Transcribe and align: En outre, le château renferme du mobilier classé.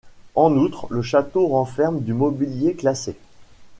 En 0.33 0.57
outre, 0.57 0.87
le 0.89 1.03
château 1.03 1.45
renferme 1.49 2.01
du 2.01 2.13
mobilier 2.13 2.73
classé. 2.73 3.15